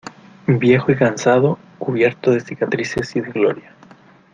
[0.47, 3.75] viejo y cansado, cubierto de cicatrices y de gloria